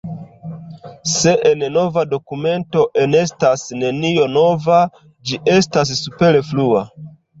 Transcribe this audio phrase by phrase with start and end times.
[1.15, 4.81] Se en nova dokumento enestas nenio nova,
[5.29, 6.83] ĝi estas superflua.